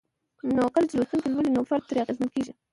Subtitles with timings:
[0.55, 2.53] نو کله چې لوستونکي لولي نو فرد ترې اغېزمن کيږي